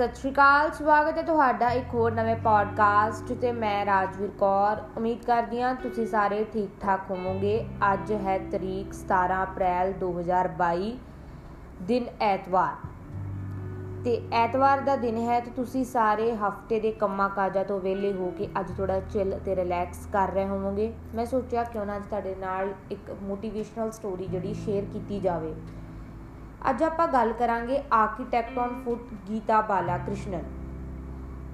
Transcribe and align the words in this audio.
ਸਤਿ 0.00 0.14
ਸ਼੍ਰੀ 0.14 0.30
ਅਕਾਲ, 0.32 0.70
ਸਵਾਗਤ 0.70 1.18
ਹੈ 1.18 1.22
ਤੁਹਾਡਾ 1.22 1.70
ਇੱਕ 1.70 1.94
ਹੋਰ 1.94 2.12
ਨਵੇਂ 2.12 2.36
ਪੋਡਕਾਸਟ 2.36 3.32
ਤੇ 3.32 3.52
ਮੈਂ 3.52 3.86
ਰਾਜਵੀਰ 3.86 4.30
ਕੌਰ। 4.30 4.76
ਉਮੀਦ 4.96 5.24
ਕਰਦੀ 5.24 5.60
ਹਾਂ 5.62 5.74
ਤੁਸੀਂ 5.74 6.06
ਸਾਰੇ 6.06 6.44
ਠੀਕ 6.52 6.70
ਠਾਕ 6.80 7.00
ਹੋਵੋਗੇ। 7.10 7.68
ਅੱਜ 7.92 8.12
ਹੈ 8.12 8.38
ਤਰੀਕ 8.52 8.94
17 8.94 9.42
ਅਪ੍ਰੈਲ 9.42 9.92
2022 9.92 10.92
ਦਿਨ 11.82 12.06
ਐਤਵਾਰ। 12.20 12.88
ਤੇ 14.04 14.28
ਐਤਵਾਰ 14.32 14.80
ਦਾ 14.80 14.96
ਦਿਨ 14.96 15.16
ਹੈ 15.16 15.40
ਤੇ 15.40 15.50
ਤੁਸੀਂ 15.50 15.84
ਸਾਰੇ 15.84 16.36
ਹਫ਼ਤੇ 16.36 16.80
ਦੇ 16.80 16.92
ਕੰਮਾਂ 16.92 17.28
ਕਾਜਾਂ 17.28 17.64
ਤੋਂ 17.64 17.80
ਵਿਹਲੇ 17.80 18.12
ਹੋ 18.12 18.30
ਕੇ 18.38 18.48
ਅੱਜ 18.60 18.72
ਥੋੜਾ 18.76 19.00
ਚਿਲ 19.00 19.38
ਤੇ 19.44 19.56
ਰਿਲੈਕਸ 19.56 20.06
ਕਰ 20.12 20.30
ਰਹੇ 20.30 20.46
ਹੋਵੋਗੇ। 20.46 20.92
ਮੈਂ 21.14 21.26
ਸੋਚਿਆ 21.26 21.64
ਕਿਉਂ 21.64 21.86
ਨਾ 21.86 21.96
ਅੱਜ 21.96 22.06
ਤੁਹਾਡੇ 22.06 22.34
ਨਾਲ 22.34 22.72
ਇੱਕ 22.90 23.16
ਮੋਟੀਵੇਸ਼ਨਲ 23.22 23.90
ਸਟੋਰੀ 23.90 24.26
ਜਿਹੜੀ 24.26 24.54
ਸ਼ੇਅਰ 24.54 24.84
ਕੀਤੀ 24.84 25.20
ਜਾਵੇ। 25.20 25.54
ਅੱਜ 26.60 26.82
ਆਪਾਂ 26.82 27.06
ਗੱਲ 27.08 27.32
ਕਰਾਂਗੇ 27.32 27.82
architect 27.92 28.58
on 28.58 28.82
foot 28.84 29.14
Geeta 29.28 29.60
Bala 29.60 29.96
Krishnan 29.98 30.42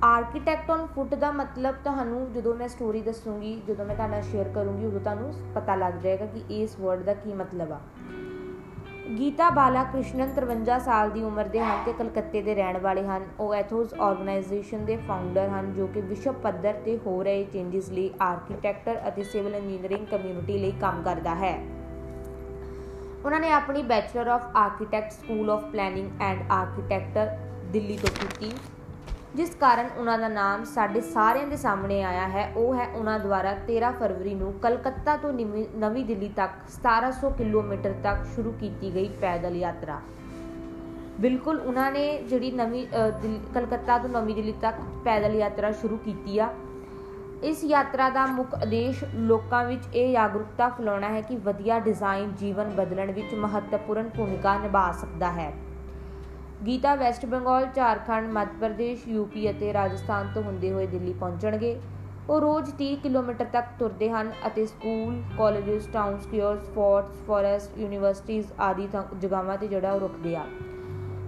architect 0.04 0.70
on 0.70 0.86
foot 0.86 1.14
ਦਾ 1.14 1.30
ਮਤਲਬ 1.32 1.74
ਤੁਹਾਨੂੰ 1.84 2.32
ਜਦੋਂ 2.32 2.54
ਮੈਂ 2.54 2.68
ਸਟੋਰੀ 2.68 3.00
ਦੱਸੂਗੀ, 3.00 3.62
ਜਦੋਂ 3.68 3.84
ਮੈਂ 3.86 3.94
ਤੁਹਾਡਾ 3.96 4.20
ਸ਼ੇਅਰ 4.20 4.48
ਕਰੂੰਗੀ, 4.48 4.86
ਉਦੋਂ 4.86 5.00
ਤੁਹਾਨੂੰ 5.00 5.32
ਪਤਾ 5.54 5.74
ਲੱਗ 5.74 5.94
ਜਾਏਗਾ 5.94 6.26
ਕਿ 6.26 6.42
ਇਸ 6.50 6.78
ਵਰਡ 6.80 7.02
ਦਾ 7.02 7.14
ਕੀ 7.14 7.32
ਮਤਲਬ 7.32 7.72
ਆ। 7.72 7.80
ਗੀਤਾ 9.18 9.50
ਬਾਲਾ 9.50 9.84
ਕ੍ਰਿਸ਼ਨਨ 9.84 10.32
53 10.34 10.78
ਸਾਲ 10.78 11.10
ਦੀ 11.10 11.22
ਉਮਰ 11.22 11.48
ਦੇ 11.48 11.60
ਹਨ 11.60 11.84
ਤੇ 11.84 11.92
ਕਲਕੱਤੇ 11.92 12.42
ਦੇ 12.42 12.54
ਰਹਿਣ 12.54 12.78
ਵਾਲੇ 12.78 13.06
ਹਨ। 13.06 13.26
ਉਹ 13.40 13.54
ਐਥੋਸ 13.54 13.94
ਆਰਗੇਨਾਈਜੇਸ਼ਨ 13.94 14.84
ਦੇ 14.84 14.96
ਫਾਊਂਡਰ 14.96 15.48
ਹਨ, 15.48 15.72
ਜੋ 15.72 15.86
ਕਿ 15.86 16.00
ਵਿਸ਼ਵ 16.00 16.32
ਪੱਧਰ 16.32 16.72
ਤੇ 16.84 16.98
ਹੋ 17.06 17.22
ਰਹੇ 17.22 17.44
ਚੇਂਜਸ 17.44 17.90
ਲਈ 17.90 18.10
ਆਰਕੀਟੈਕਚਰ 18.20 19.00
ਅਤੇ 19.08 19.22
ਸਿਵਲ 19.22 19.54
ਇੰਜੀਨੀਅਰਿੰਗ 19.54 20.06
ਕਮਿਊਨਿਟੀ 20.06 20.58
ਲਈ 20.58 20.72
ਕੰਮ 20.80 21.02
ਕਰਦਾ 21.02 21.34
ਹੈ। 21.34 21.58
ਉਹਨਾਂ 23.26 23.38
ਨੇ 23.40 23.50
ਆਪਣੀ 23.52 23.82
bachelor 23.82 24.28
of 24.28 24.56
architect 24.56 25.12
school 25.12 25.48
of 25.50 25.62
planning 25.70 26.20
and 26.22 26.42
architecture 26.52 27.30
Delhi 27.72 27.96
ਤੋਂ 27.96 28.10
ਕੀਤੀ, 28.20 28.50
ਜਿਸ 29.34 29.54
ਕਾਰਨ 29.60 29.88
ਉਹਨਾਂ 29.96 30.18
ਦਾ 30.18 30.28
ਨਾਮ 30.28 30.64
ਸਾਡੇ 30.64 31.00
ਸਾਰਿਆਂ 31.06 31.46
ਦੇ 31.46 31.56
ਸਾਹਮਣੇ 31.56 32.02
ਆਇਆ 32.02 32.28
ਹੈ। 32.28 32.44
ਉਹ 32.56 32.74
ਹੈ 32.74 32.86
ਉਹਨਾਂ 32.88 33.18
ਦੁਆਰਾ 33.18 33.54
13 33.68 33.90
ਫਰਵਰੀ 33.92 34.34
ਨੂੰ 34.34 34.52
ਕਲਕੱਤਾ 34.62 35.16
ਤੋਂ 35.16 35.32
ਨਵੀਂ 35.32 36.04
ਦਿੱਲੀ 36.04 36.28
ਤੱਕ 36.36 36.52
1700 36.68 37.30
ਕਿਲੋਮੀਟਰ 37.38 37.94
ਤੱਕ 38.04 38.24
ਸ਼ੁਰੂ 38.34 38.52
ਕੀਤੀ 38.60 38.94
ਗਈ 38.94 39.08
ਪੈਦਲ 39.20 39.56
ਯਾਤਰਾ। 39.56 40.00
ਬਿਲਕੁਲ 41.20 41.60
ਉਹਨਾਂ 41.60 41.90
ਨੇ 41.92 42.06
ਜਿਹੜੀ 42.22 42.50
ਨਵੀਂ 42.52 42.86
ਕਲਕੱਤਾ 43.54 43.98
ਤੋਂ 43.98 44.10
ਨਵੀਂ 44.10 44.34
ਦਿੱਲੀ 44.34 44.54
ਤੱਕ 44.60 44.80
ਪੈਦਲ 45.04 45.34
ਯਾਤਰਾ 45.34 45.72
ਸ਼ੁਰੂ 45.72 45.96
ਕੀਤੀ 45.96 46.38
ਆ। 46.38 46.48
ਇਸ 47.44 47.64
ਯਾਤਰਾ 47.64 48.10
ਦਾ 48.10 48.26
ਮੁੱਖ 48.26 48.54
ਉਦੇਸ਼ 48.62 49.04
ਲੋਕਾਂ 49.14 49.64
ਵਿੱਚ 49.64 49.82
ਇਹ 49.94 50.12
ਜਾਗਰੂਕਤਾ 50.12 50.68
ਫੈਲਾਉਣਾ 50.68 51.08
ਹੈ 51.08 51.20
ਕਿ 51.20 51.36
ਵਧੀਆ 51.36 51.78
ਡਿਜ਼ਾਈਨ 51.78 52.34
ਜੀਵਨ 52.34 52.70
ਬਦਲਣ 52.70 53.12
ਵਿੱਚ 53.12 53.34
ਮਹੱਤਵਪੂਰਨ 53.34 54.08
ਭੂਮਿਕਾ 54.16 54.58
ਨਿਭਾ 54.58 54.92
ਸਕਦਾ 54.92 55.32
ਹੈ। 55.32 55.52
ਗੀਤਾ 56.66 56.94
ਵੈਸਟ 56.94 57.26
ਬੰਗਾਲ, 57.26 57.66
ਝਾਰਖੰਡ, 57.74 58.32
ਮੱਧ 58.32 58.48
ਪ੍ਰਦੇਸ਼ 58.60 59.08
ਯੂਪੀ 59.08 59.50
ਅਤੇ 59.50 59.72
ਰਾਜਸਥਾਨ 59.72 60.28
ਤੋਂ 60.34 60.42
ਹੁੰਦੇ 60.42 60.72
ਹੋਏ 60.72 60.86
ਦਿੱਲੀ 60.86 61.12
ਪਹੁੰਚਣਗੇ। 61.12 61.80
ਉਹ 62.30 62.40
ਰੋਜ਼ 62.40 62.70
30 62.70 62.96
ਕਿਲੋਮੀਟਰ 62.96 63.44
ਤੱਕ 63.44 63.66
ਤੁਰਦੇ 63.78 64.10
ਹਨ 64.10 64.32
ਅਤੇ 64.46 64.66
school, 64.66 65.22
colleges, 65.38 65.86
town 65.86 66.18
squares, 66.18 66.68
forts, 66.74 67.26
forest 67.26 67.78
ਯੂਨੀਵਰਸਿਟੀਆਂ 67.78 68.42
ਆਦਿ 68.60 68.88
ਜਗ੍ਹਾਵਾਂ 69.18 69.58
ਤੇ 69.58 69.68
ਜਿਹੜਾ 69.68 69.92
ਉਹ 69.92 70.00
ਰੁਕਦੇ 70.00 70.36
ਆ। 70.36 70.44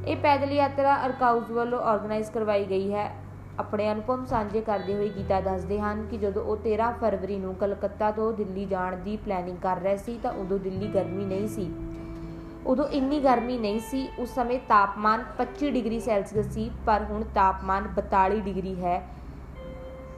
ਇਹ 0.06 0.16
ਪੈਦਲ 0.16 0.52
ਯਾਤਰਾ 0.52 1.06
ਅਰਕਾਊਜ਼ 1.06 1.52
ਵੱਲੋਂ 1.52 1.80
ਆਰਗੇਨਾਈਜ਼ 1.80 2.30
ਕਰਵਾਈ 2.30 2.64
ਗਈ 2.64 2.92
ਹੈ। 2.94 3.27
ਆਪਣੇ 3.58 3.92
ਅਨੁਭਵ 3.92 4.24
ਸਾਂਝੇ 4.24 4.60
ਕਰਦੇ 4.60 4.94
ਹੋਏ 4.94 5.08
ਗੀਤਾ 5.08 5.40
ਦੱਸਦੇ 5.40 5.80
ਹਨ 5.80 6.06
ਕਿ 6.06 6.18
ਜਦੋਂ 6.18 6.44
ਉਹ 6.44 6.56
13 6.56 6.92
ਫਰਵਰੀ 7.00 7.38
ਨੂੰ 7.38 7.54
ਕਲਕੱਤਾ 7.54 8.10
ਤੋਂ 8.10 8.32
ਦਿੱਲੀ 8.32 8.64
ਜਾਣ 8.64 8.96
ਦੀ 8.96 9.16
ਪਲੈਨਿੰਗ 9.16 9.56
ਕਰ 9.56 9.80
ਰਹੇ 9.80 9.96
ਸੀ 9.96 10.20
ਤਾਂ 10.22 10.32
ਉਦੋਂ 10.32 10.58
ਦਿੱਲੀ 10.58 10.88
ਗਰਮੀ 10.88 11.24
ਨਹੀਂ 11.24 11.48
ਸੀ। 11.48 11.74
ਉਦੋਂ 12.66 12.88
ਇੰਨੀ 12.88 13.20
ਗਰਮੀ 13.20 13.58
ਨਹੀਂ 13.58 13.80
ਸੀ, 13.80 14.08
ਉਸ 14.18 14.34
ਸਮੇਂ 14.34 14.58
ਤਾਪਮਾਨ 14.68 15.24
25 15.36 15.70
ਡਿਗਰੀ 15.70 16.00
ਸੈਲਸੀਅਸ 16.00 16.46
ਸੀ, 16.46 16.70
ਪਰ 16.86 17.04
ਹੁਣ 17.10 17.22
ਤਾਪਮਾਨ 17.34 17.88
42 17.88 18.40
ਡਿਗਰੀ 18.40 18.74
ਹੈ। 18.84 19.08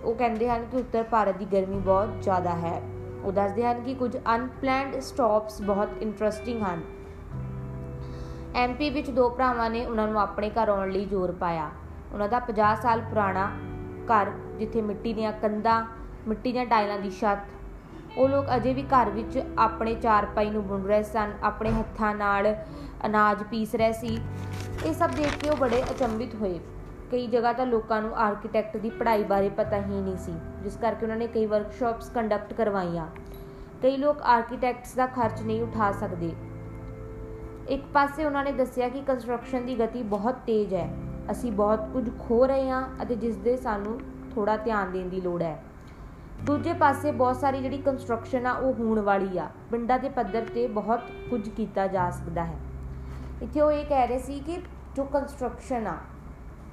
ਉਹ 0.04 0.14
ਕਹਿੰਦੇ 0.14 0.50
ਹਨ 0.50 0.64
ਕਿ 0.64 0.76
ਉੱਤਰ 0.76 1.02
ਭਾਰਤ 1.02 1.36
ਦੀ 1.36 1.44
ਗਰਮੀ 1.44 1.78
ਬਹੁਤ 1.78 2.22
ਜ਼ਿਆਦਾ 2.22 2.50
ਹੈ। 2.50 2.82
ਉਹ 3.24 3.32
ਦੱਸਦੇ 3.32 3.66
ਹਨ 3.66 3.82
ਕਿ 3.82 3.94
ਕੁਝ 3.94 4.16
ਅਨਪਲੈਨਡ 4.34 5.00
ਸਟਾਪਸ 5.00 5.62
ਬਹੁਤ 5.62 5.88
ਇੰਟਰਸਟਿੰਗ 6.00 6.62
ਹਨ। 6.62 6.80
ਐਮਪੀ 8.54 8.90
ਵਿੱਚ 8.90 9.10
ਦੋ 9.10 9.30
ਭਰਾਵਾਂ 9.30 9.70
ਨੇ 9.70 9.86
ਉਹਨਾਂ 9.86 10.08
ਨੂੰ 10.08 10.20
ਆਪਣੇ 10.20 10.50
ਘਰ 10.50 10.68
ਆਉਣ 10.68 10.90
ਲਈ 10.90 11.04
ਜ਼ੋਰ 11.04 11.32
ਪਾਇਆ। 11.32 11.70
ਉਹਨਾਂ 12.12 12.28
ਦਾ 12.28 12.38
50 12.38 12.82
ਸਾਲ 12.82 13.00
ਪੁਰਾਣਾ 13.00 13.50
ਘਰ 14.06 14.30
ਜਿੱਥੇ 14.58 14.82
ਮਿੱਟੀ 14.82 15.12
ਦੀਆਂ 15.14 15.32
ਕੰਧਾਂ, 15.32 15.84
ਮਿੱਟੀ 16.28 16.52
ਦੀਆਂ 16.52 16.66
ਟਾਈਲਾਂ 16.66 16.98
ਦੀ 16.98 17.10
ਛੱਤ। 17.10 17.38
ਉਹ 18.18 18.28
ਲੋਕ 18.28 18.46
ਅਜੇ 18.56 18.74
ਵੀ 18.74 18.82
ਘਰ 18.82 19.10
ਵਿੱਚ 19.10 19.42
ਆਪਣੇ 19.58 19.94
ਚਾਰਪਾਈ 19.94 20.50
ਨੂੰ 20.50 20.66
ਬੁਣ 20.66 20.84
ਰਹੇ 20.84 21.02
ਸਨ, 21.02 21.32
ਆਪਣੇ 21.42 21.70
ਹੱਥਾਂ 21.70 22.14
ਨਾਲ 22.14 22.54
ਅਨਾਜ 23.06 23.42
ਪੀਸ 23.42 23.74
ਰਹੇ 23.74 23.92
ਸੀ। 23.92 24.18
ਇਹ 24.86 24.94
ਸਭ 24.94 25.10
ਦੇਖ 25.10 25.36
ਕੇ 25.36 25.50
ਉਹ 25.50 25.56
ਬੜੇ 25.56 25.82
ਅਚੰਭਿਤ 25.90 26.34
ਹੋਏ। 26.34 26.60
ਕਈ 27.12 27.26
ਜਗ੍ਹਾ 27.26 27.52
ਤਾਂ 27.52 27.66
ਲੋਕਾਂ 27.66 28.02
ਨੂੰ 28.02 28.16
ਆਰਕੀਟੈਕਟ 28.16 28.76
ਦੀ 28.76 28.90
ਪੜ੍ਹਾਈ 28.90 29.24
ਬਾਰੇ 29.24 29.48
ਪਤਾ 29.48 29.76
ਹੀ 29.76 30.00
ਨਹੀਂ 30.00 30.16
ਸੀ, 30.16 30.32
ਜਿਸ 30.62 30.76
ਕਰਕੇ 30.76 31.06
ਉਹਨਾਂ 31.06 31.16
ਨੇ 31.16 31.26
ਕਈ 31.26 31.46
ਵਰਕਸ਼ਾਪਸ 31.46 32.10
ਕੰਡਕਟ 32.10 32.52
ਕਰਵਾਈਆਂ। 32.52 33.06
ਕਈ 33.82 33.96
ਲੋਕ 33.96 34.22
ਆਰਕੀਟੈਕਟਸ 34.22 34.94
ਦਾ 34.94 35.06
ਖਰਚ 35.06 35.42
ਨਹੀਂ 35.42 35.62
ਉਠਾ 35.62 35.92
ਸਕਦੇ। 35.92 36.32
ਇੱਕ 37.68 37.84
ਪਾਸੇ 37.92 38.24
ਉਹਨਾਂ 38.24 38.44
ਨੇ 38.44 38.52
ਦੱਸਿਆ 38.52 38.88
ਕਿ 38.88 39.00
ਕੰਸਟਰਕਸ਼ਨ 39.00 39.66
ਦੀ 39.66 39.78
ਗਤੀ 39.78 40.02
ਬਹੁਤ 40.02 40.34
ਤੇਜ਼ 40.46 40.74
ਹੈ। 40.74 40.90
ਅਸੀਂ 41.30 41.52
ਬਹੁਤ 41.52 41.88
ਕੁਝ 41.92 42.10
ਖੋ 42.18 42.46
ਰਹੇ 42.46 42.70
ਹਾਂ 42.70 42.82
ਅਤੇ 43.02 43.14
ਜਿਸ 43.14 43.36
ਦੇ 43.36 43.56
ਸਾਨੂੰ 43.56 44.00
ਥੋੜਾ 44.34 44.56
ਧਿਆਨ 44.56 44.92
ਦੇਣ 44.92 45.08
ਦੀ 45.08 45.20
ਲੋੜ 45.20 45.42
ਹੈ। 45.42 45.62
ਦੂਜੇ 46.44 46.72
ਪਾਸੇ 46.72 47.12
ਬਹੁਤ 47.12 47.36
ਸਾਰੀ 47.36 47.62
ਜਿਹੜੀ 47.62 47.78
ਕੰਸਟਰਕਸ਼ਨ 47.78 48.46
ਆ, 48.46 48.52
ਉਹ 48.52 48.74
ਹੋਣ 48.74 49.00
ਵਾਲੀ 49.00 49.38
ਆ। 49.38 49.48
ਪਿੰਡਾਂ 49.70 49.98
ਦੇ 49.98 50.08
ਪੱਧਰ 50.08 50.46
ਤੇ 50.54 50.66
ਬਹੁਤ 50.66 51.00
ਕੁਝ 51.30 51.48
ਕੀਤਾ 51.48 51.86
ਜਾ 51.86 52.10
ਸਕਦਾ 52.10 52.44
ਹੈ। 52.44 52.56
ਇੱਥੇ 53.42 53.60
ਉਹ 53.60 53.72
ਇਹ 53.72 53.84
ਕਹਿ 53.86 54.06
ਰਹੇ 54.06 54.18
ਸੀ 54.18 54.38
ਕਿ 54.40 54.58
ਜੋ 54.96 55.04
ਕੰਸਟਰਕਸ਼ਨ 55.04 55.86
ਆ, 55.86 55.96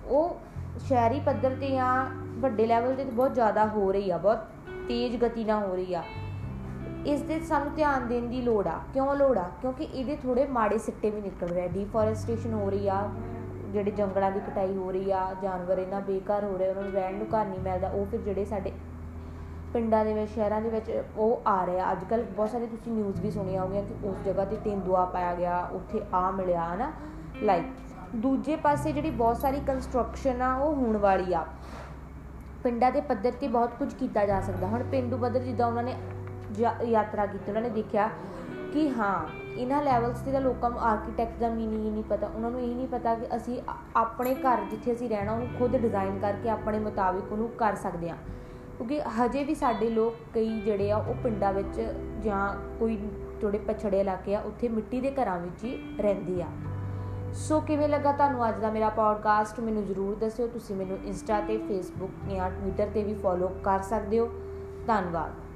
ਉਹ 0.06 0.38
ਸ਼ਹਿਰੀ 0.80 1.20
ਪੱਧਰ 1.20 1.56
ਤੇ 1.60 1.72
ਜਾਂ 1.72 2.06
ਵੱਡੇ 2.40 2.66
ਲੈਵਲ 2.66 2.96
ਤੇ 2.96 3.04
ਬਹੁਤ 3.04 3.34
ਜ਼ਿਆਦਾ 3.34 3.66
ਹੋ 3.68 3.92
ਰਹੀ 3.92 4.12
ਆ, 4.12 4.18
ਬਹੁਤ 4.18 4.38
ਤੇਜ਼ 4.88 5.18
ਗਤੀ 5.24 5.44
ਨਾਲ 5.44 5.66
ਹੋ 5.66 5.76
ਰਹੀ 5.76 5.94
ਆ। 5.94 6.04
ਇਸ 7.06 7.22
ਦੇ 7.22 7.40
ਸਾਨੂੰ 7.40 7.74
ਧਿਆਨ 7.76 8.08
ਦੇਣ 8.08 8.28
ਦੀ 8.28 8.42
ਲੋੜ 8.42 8.68
ਆ। 8.68 8.80
ਕਿਉਂ 8.94 9.16
ਲੋੜ 9.16 9.38
ਆ? 9.38 9.50
ਕਿਉਂਕਿ 9.62 9.84
ਇਹਦੇ 9.84 10.16
ਥੋੜੇ 10.16 10.46
ਮਾੜੇ 10.48 10.78
ਸਿੱਟੇ 10.78 11.10
ਵੀ 11.10 11.22
ਨਿਕਲ 11.22 11.48
ਰਹੇ 11.48 11.68
ਡੀਫੋਰੈਸਟੇਸ਼ਨ 11.68 12.54
ਹੋ 12.54 12.70
ਰਹੀ 12.70 12.88
ਆ 12.88 13.10
ਜਿਹੜੇ 13.68 13.92
ਜੰਗਲਾਂ 13.92 14.32
ਦੀ 14.32 14.40
ਕਟਾਈ 14.40 14.76
ਹੋ 14.78 14.92
ਰਹੀ 14.92 15.12
ਆ, 15.12 15.26
ਜਾਨਵਰ 15.42 15.78
ਇਹਨਾਂ 15.78 16.02
ਬੇਘਰ 16.02 16.44
ਹੋ 16.44 16.58
ਰਹੇ 16.58 16.70
ਉਹਨਾਂ 16.70 16.84
ਨੂੰ 16.84 16.92
ਰਹਿਣ 16.92 17.16
ਨੂੰ 17.16 17.28
ਘਰ 17.28 17.46
ਨਹੀਂ 17.46 17.60
ਮਿਲਦਾ, 17.60 17.90
ਉਹ 17.90 18.06
ਫਿਰ 18.06 18.22
ਜਿਹੜੇ 18.22 18.46
ਸਾਡੇ 18.46 18.72
ਪਿੰਡਾਂ 19.74 20.04
ਦੇ 20.06 20.14
ਵਿੱਚ, 20.14 20.32
ਸ਼ਹਿਰਾਂ 20.32 20.62
ਦੇ 20.62 20.70
ਵਿੱਚ 20.70 21.04
ਉਹ 21.18 21.42
ਆ 21.48 21.66
ਰਿਹਾ 21.66 21.92
ਅੱਜ 21.92 22.04
ਕੱਲ 22.10 22.24
ਬਹੁਤ 22.36 22.50
ਸਾਰੇ 22.50 22.66
ਤੁਸੀਂ 22.66 22.92
ਨਿਊਜ਼ 22.92 23.22
ਵੀ 23.22 23.32
ਸੁਣੀਆਂ 23.32 23.62
ਹੋਗੀਆਂ 23.62 23.84
ਕਿ 23.84 23.96
ਉਸ 24.04 24.18
ਜਗ੍ਹਾ 24.26 24.46
ਤੇ 24.46 24.56
ਤੇਂਦੂਆ 24.56 25.06
ਪਾਇਆ 25.06 25.34
ਗਿਆ, 25.36 25.60
ਉੱਥੇ 25.72 26.02
ਆ 26.14 26.30
ਮਿਲਿਆ, 26.32 26.64
ਹਨਾ? 26.76 26.92
ਲਾਈਕ 27.44 27.66
ਦੂਜੇ 28.16 28.56
ਪਾਸੇ 28.56 28.92
ਜਿਹੜੀ 28.92 29.10
ਬਹੁਤ 29.10 29.38
ਸਾਰੀ 29.38 29.60
ਕੰਸਟਰਕਸ਼ਨ 29.60 30.42
ਆ, 30.42 30.54
ਉਹ 30.56 30.76
ਹੋਣ 30.76 30.98
ਵਾਲੀ 30.98 31.34
ਆ। 31.34 31.46
ਪਿੰਡਾਂ 32.64 32.92
ਦੇ 32.92 33.02
ਪੱਧਰ 33.02 33.32
ਤੇ 33.32 33.48
ਬਹੁਤ 33.48 33.74
ਕੁਝ 33.80 33.94
ਕੀਤਾ 33.94 34.26
ਜਾ 34.26 34.40
ਸਕਦਾ। 34.42 34.68
ਹੁਣ 34.68 34.84
ਪਿੰਡੂ 34.84 35.18
ਪੱਧਰ 35.18 35.40
ਜਿੱਦਾਂ 35.40 35.68
ਉਹਨਾਂ 35.68 35.84
ਨੇ 35.84 35.96
ਯਾਤਰਾ 36.86 37.26
ਕੀਤੀ, 37.26 37.46
ਉਹਨਾਂ 37.48 37.62
ਨੇ 37.62 37.70
ਦੇਖਿਆ 37.70 38.10
ਕਿ 38.78 38.90
ਹਾਂ, 38.90 39.28
ਇਹਨਾਂ 39.58 39.84
ਲੈਵਲਸ 39.84 40.20
ਤੇ 40.20 40.32
ਤਾਂ 40.32 40.42
ਲੋਕਾਂ 40.42 40.70
ਨੂੰ 40.70 40.80
ਆਰਕੀਟੈਕਟ 40.80 41.40
ਦਾ 41.40 41.50
ਮੀਨਿੰਗ 41.50 41.86
ਹੀ 41.86 41.92
ਨਹੀਂ 41.92 42.04
ਪਤਾ। 42.04 42.28
ਉਹਨਾਂ 42.28 42.52
ਨੂੰ 42.52 42.62
ਇਹ 42.62 42.76
ਨਹੀਂ 42.76 42.88
ਪਤਾ 42.88 43.16
ਕਿ 43.16 43.36
ਅਸੀਂ 43.36 43.62
ਆਪਣੇ 43.96 44.36
ਘਰ 44.36 44.58
ਜਿੱਥੇ 44.72 44.92
ਅਸੀਂ 44.92 45.10
ਰਹਿਣਾ, 45.10 45.32
ਉਹਨੂੰ 45.32 45.48
ਖੁਦ 45.60 45.78
ਡਿਜ਼ਾਈਨ 45.78 46.20
ਕਰਕੇ 46.20 46.50
ਆਪਣੇ 46.50 46.80
ਮੁਤਾਬਿਕ 46.80 47.32
ਉਹਨੂੰ 47.32 47.50
ਕਰ 47.50 47.76
ਸਕਦੇ 47.76 48.10
ਹਾਂ। 48.10 48.18
ਕਿਉਂਕਿ 48.78 49.02
ਹਜੇ 49.02 49.44
ਵੀ 49.44 49.56
ਸਾਡੇ 49.56 49.90
ਲੋਕ 49.90 50.16
ਕਈ 50.34 50.62
ਜਿਹੜੇ 50.62 50.92
ਆ, 50.92 50.98
ਉਹ 50.98 51.14
ਪਿੰਡਾਂ 51.24 51.54
ਵਿੱਚ 51.54 51.94
ਜਾਂ 52.22 52.78
ਕੋਈ 52.80 52.98
ਥੋੜੇ 53.42 53.58
ਪਛੜੇ 53.58 54.00
ਇਲਾਕੇ 54.00 54.36
ਆ, 54.36 54.40
ਉੱਥੇ 54.40 54.70
ਮਿੱਟੀ 54.70 55.02
ਦੇ 55.02 55.12
ਘਰਾਂ 55.12 55.40
ਵਿੱਚ 55.40 55.64
ਹੀ 55.64 55.98
ਰਹਿੰਦੇ 56.00 56.44
ਆ। 56.44 56.48
ਸੋ 57.34 57.60
ਕਿਵੇਂ 57.60 57.90
ਲੱਗਾ 57.90 58.12
ਤੁਹਾਨੂੰ 58.12 58.50
ਅੱਜ 58.50 58.60
ਦਾ 58.60 58.72
ਮੇਰਾ 58.72 58.90
ਪੋਡਕਾਸਟ 58.90 59.60
ਮੈਨੂੰ 59.60 59.86
ਜ਼ਰੂਰ 59.86 60.16
ਦੱਸਿਓ। 60.16 60.48
ਤੁਸੀਂ 60.48 60.76
ਮੈਨੂੰ 60.76 60.98
ਇੰਸਟਾ 61.06 61.42
ਤੇ 61.42 61.58
ਫੇਸਬੁੱਕ 61.58 62.30
ਜਾਂ 62.30 62.50
ਟਵਿੱਟਰ 62.50 62.88
ਤੇ 62.94 63.04
ਵੀ 63.04 63.14
ਫੋਲੋ 63.14 63.48
ਕਰ 63.64 63.80
ਸਕਦੇ 63.80 64.20
ਹੋ। 64.20 64.30
ਧੰਨਵਾਦ। 64.88 65.47